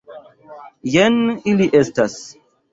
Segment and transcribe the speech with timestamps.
[0.95, 1.21] Jen
[1.53, 2.21] ili estas.